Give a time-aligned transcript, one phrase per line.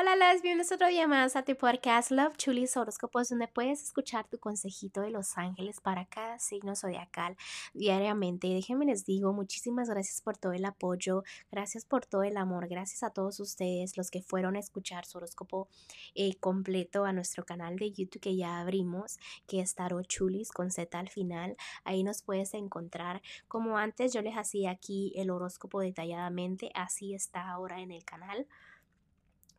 [0.00, 4.28] Hola, las bienvenidos otro día más a tu podcast Love Chulis Horóscopos, donde puedes escuchar
[4.28, 7.36] tu consejito de los ángeles para cada signo zodiacal
[7.74, 8.46] diariamente.
[8.46, 13.02] Déjenme les digo, muchísimas gracias por todo el apoyo, gracias por todo el amor, gracias
[13.02, 15.68] a todos ustedes los que fueron a escuchar su horóscopo
[16.14, 19.18] eh, completo a nuestro canal de YouTube que ya abrimos,
[19.48, 21.56] que es Tarot Chulis con Z al final.
[21.82, 23.20] Ahí nos puedes encontrar.
[23.48, 28.46] Como antes yo les hacía aquí el horóscopo detalladamente, así está ahora en el canal.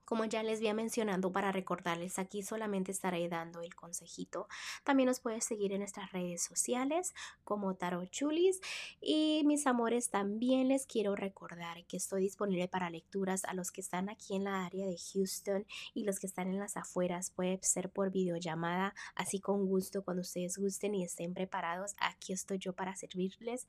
[0.10, 4.48] Como ya les había mencionado para recordarles, aquí solamente estaré dando el consejito.
[4.84, 7.14] También nos puedes seguir en nuestras redes sociales
[7.44, 8.60] como Tarot Chulis.
[9.02, 13.82] Y mis amores, también les quiero recordar que estoy disponible para lecturas a los que
[13.82, 17.30] están aquí en la área de Houston y los que están en las afueras.
[17.30, 21.94] Puede ser por videollamada, así con gusto, cuando ustedes gusten y estén preparados.
[22.00, 23.68] Aquí estoy yo para servirles.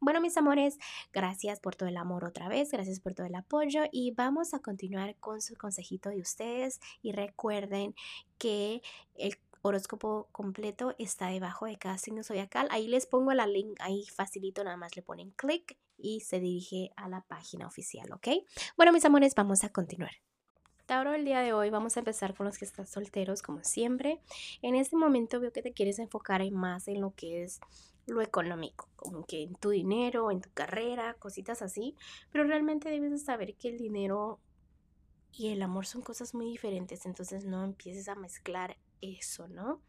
[0.00, 0.78] Bueno, mis amores,
[1.12, 4.60] gracias por todo el amor otra vez, gracias por todo el apoyo y vamos a
[4.60, 7.96] continuar con su consejito de ustedes y recuerden
[8.38, 8.80] que
[9.16, 12.68] el horóscopo completo está debajo de cada signo zodiacal.
[12.70, 16.92] Ahí les pongo la link, ahí facilito, nada más le ponen clic y se dirige
[16.96, 18.28] a la página oficial, ¿ok?
[18.76, 20.12] Bueno, mis amores, vamos a continuar.
[20.86, 24.22] Tauro, el día de hoy vamos a empezar con los que están solteros, como siempre.
[24.62, 27.60] En este momento veo que te quieres enfocar más en lo que es
[28.08, 31.94] lo económico, como que en tu dinero, en tu carrera, cositas así,
[32.30, 34.40] pero realmente debes de saber que el dinero
[35.32, 39.80] y el amor son cosas muy diferentes, entonces no empieces a mezclar eso, ¿no?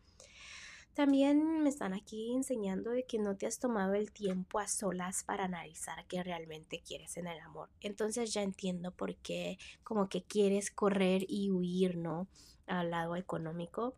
[0.94, 5.24] También me están aquí enseñando de que no te has tomado el tiempo a solas
[5.24, 7.70] para analizar qué realmente quieres en el amor.
[7.80, 12.28] Entonces ya entiendo por qué como que quieres correr y huir, ¿no?
[12.68, 13.96] Al lado económico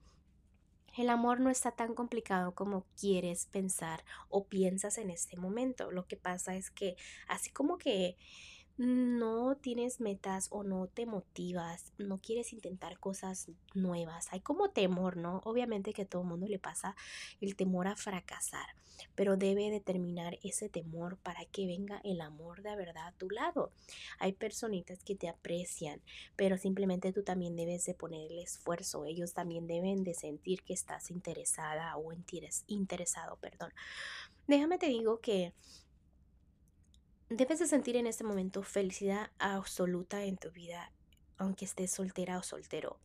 [0.97, 5.91] el amor no está tan complicado como quieres pensar o piensas en este momento.
[5.91, 6.95] Lo que pasa es que
[7.27, 8.17] así como que
[8.77, 15.17] no tienes metas o no te motivas, no quieres intentar cosas nuevas, hay como temor,
[15.17, 15.41] ¿no?
[15.43, 16.95] Obviamente que a todo mundo le pasa
[17.41, 18.67] el temor a fracasar,
[19.15, 23.71] pero debe determinar ese temor para que venga el amor de verdad a tu lado.
[24.19, 26.01] Hay personitas que te aprecian,
[26.35, 30.73] pero simplemente tú también debes de poner el esfuerzo, ellos también deben de sentir que
[30.73, 32.11] estás interesada o
[32.67, 33.71] interesado, perdón.
[34.47, 35.53] Déjame te digo que
[37.33, 40.91] Debes de sentir en este momento felicidad absoluta en tu vida,
[41.37, 42.99] aunque estés soltera o soltero.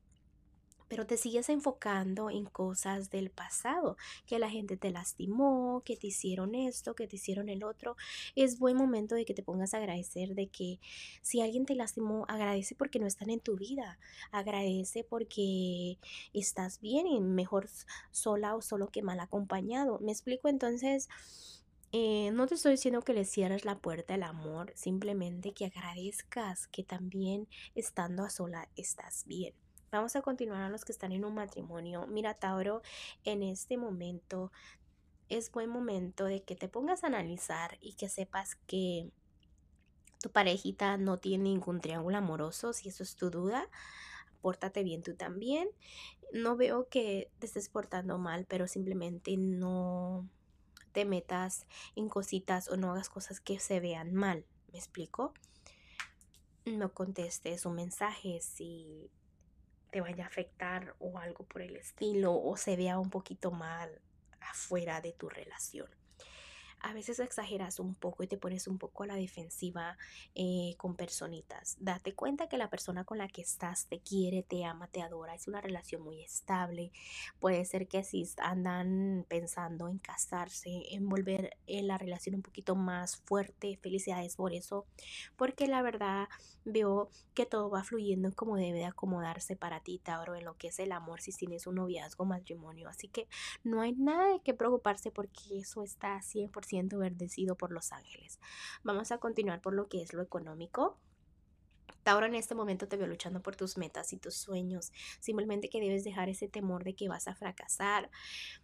[0.89, 6.09] Pero te sigues enfocando en cosas del pasado, que la gente te lastimó, que te
[6.09, 7.95] hicieron esto, que te hicieron el otro.
[8.35, 10.81] Es buen momento de que te pongas a agradecer de que
[11.23, 13.97] si alguien te lastimó, agradece porque no están en tu vida.
[14.33, 15.99] Agradece porque
[16.33, 17.69] estás bien y mejor
[18.11, 20.01] sola o solo que mal acompañado.
[20.01, 21.09] Me explico entonces
[21.93, 26.67] eh, no te estoy diciendo que le cierres la puerta al amor, simplemente que agradezcas
[26.69, 29.55] que también estando a sola estás bien.
[29.93, 32.07] Vamos a continuar a los que están en un matrimonio.
[32.07, 32.83] Mira, Tauro,
[33.25, 34.53] en este momento
[35.29, 39.11] es buen momento de que te pongas a analizar y que sepas que
[40.21, 43.69] tu parejita no tiene ningún triángulo amoroso, si eso es tu duda,
[44.41, 45.69] pórtate bien tú también.
[46.33, 50.29] No veo que te estés portando mal, pero simplemente no
[50.97, 54.47] te metas en cositas o no hagas cosas que se vean mal.
[54.73, 55.35] ¿Me explico?
[56.65, 59.11] No contestes un mensaje si
[59.91, 64.01] te vaya a afectar o algo por el estilo o se vea un poquito mal
[64.41, 65.91] afuera de tu relación
[66.81, 69.97] a veces exageras un poco y te pones un poco a la defensiva
[70.35, 71.77] eh, con personitas.
[71.81, 75.35] Date cuenta que la persona con la que estás te quiere, te ama, te adora,
[75.35, 76.93] es una relación muy estable.
[77.41, 82.77] Puede ser que si andan pensando en casarse, en volver eh, la relación un poquito
[82.77, 84.87] más fuerte, felicidades por eso,
[85.37, 86.29] porque la verdad
[86.65, 90.69] veo que todo va fluyendo como debe de acomodarse para ti, Tauro, en lo que
[90.69, 92.89] es el amor, si tienes un noviazgo, matrimonio.
[92.89, 93.29] Así que
[93.63, 96.66] no hay nada de que preocuparse porque eso está 100%
[96.99, 98.41] bendecido por los ángeles.
[98.83, 100.99] Vamos a continuar por lo que es lo económico.
[102.07, 104.93] Tauro, en este momento te veo luchando por tus metas y tus sueños.
[105.19, 108.13] Simplemente que debes dejar ese temor de que vas a fracasar.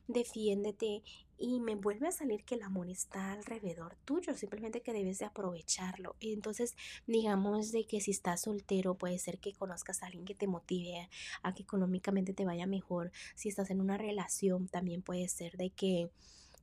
[0.06, 1.02] Defiéndete
[1.38, 4.37] y me vuelve a salir que el amor está alrededor tuyo.
[4.37, 6.14] Simplemente que debes de aprovecharlo.
[6.20, 6.76] Entonces,
[7.08, 11.08] digamos de que si estás soltero, puede ser que conozcas a alguien que te motive
[11.43, 13.10] a que económicamente te vaya mejor.
[13.34, 16.10] Si estás en una relación, también puede ser de que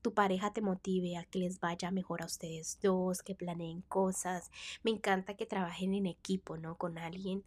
[0.01, 4.49] tu pareja te motive a que les vaya mejor a ustedes dos, que planeen cosas.
[4.83, 6.77] Me encanta que trabajen en equipo, ¿no?
[6.77, 7.43] Con alguien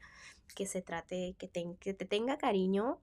[0.55, 1.51] que se trate, que,
[1.81, 3.01] que te tenga cariño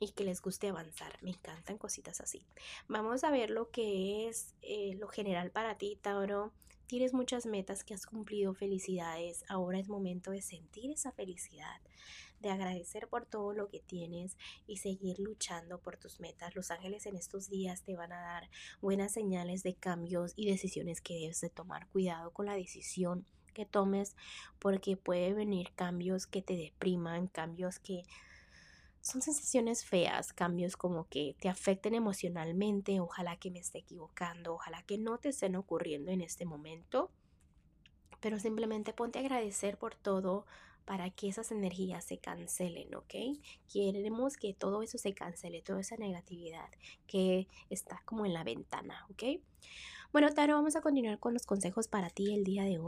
[0.00, 1.18] y que les guste avanzar.
[1.22, 2.46] Me encantan cositas así.
[2.88, 6.52] Vamos a ver lo que es eh, lo general para ti, Tauro.
[6.88, 9.44] Tienes muchas metas que has cumplido, felicidades.
[9.50, 11.82] Ahora es momento de sentir esa felicidad,
[12.40, 16.56] de agradecer por todo lo que tienes y seguir luchando por tus metas.
[16.56, 18.48] Los ángeles en estos días te van a dar
[18.80, 21.86] buenas señales de cambios y decisiones que debes de tomar.
[21.88, 24.16] Cuidado con la decisión que tomes
[24.58, 28.04] porque puede venir cambios que te depriman, cambios que
[29.08, 34.82] son sensaciones feas, cambios como que te afecten emocionalmente, ojalá que me esté equivocando, ojalá
[34.82, 37.10] que no te estén ocurriendo en este momento,
[38.20, 40.44] pero simplemente ponte a agradecer por todo
[40.84, 43.14] para que esas energías se cancelen, ¿ok?
[43.72, 46.68] Queremos que todo eso se cancele, toda esa negatividad
[47.06, 49.40] que está como en la ventana, ¿ok?
[50.12, 52.86] Bueno, Taro, vamos a continuar con los consejos para ti el día de hoy.